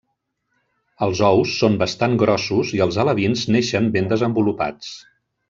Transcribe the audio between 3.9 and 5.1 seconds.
ben desenvolupats.